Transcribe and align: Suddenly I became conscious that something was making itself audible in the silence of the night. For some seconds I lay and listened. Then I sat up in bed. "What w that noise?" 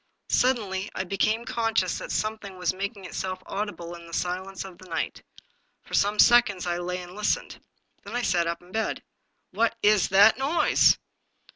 Suddenly 0.31 0.89
I 0.95 1.03
became 1.03 1.45
conscious 1.45 1.99
that 1.99 2.11
something 2.11 2.57
was 2.57 2.73
making 2.73 3.05
itself 3.05 3.43
audible 3.45 3.93
in 3.93 4.07
the 4.07 4.13
silence 4.15 4.65
of 4.65 4.79
the 4.79 4.89
night. 4.89 5.21
For 5.83 5.93
some 5.93 6.17
seconds 6.17 6.65
I 6.65 6.79
lay 6.79 6.97
and 7.03 7.13
listened. 7.13 7.63
Then 8.03 8.15
I 8.15 8.23
sat 8.23 8.47
up 8.47 8.63
in 8.63 8.71
bed. 8.71 9.03
"What 9.51 9.75
w 9.83 9.99
that 10.07 10.39
noise?" 10.39 10.97